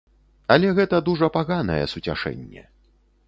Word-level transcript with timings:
Але 0.53 0.71
гэта 0.77 1.01
дужа 1.09 1.29
паганае 1.37 1.83
суцяшэнне. 1.93 2.61